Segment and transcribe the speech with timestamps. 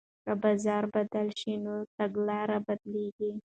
[0.25, 3.31] که بازار بدل شي نو تګلاره بدلیږي.